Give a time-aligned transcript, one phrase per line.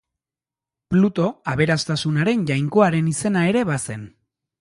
[0.93, 4.09] Pluto, aberastasunaren jainkoaren izena ere bazen.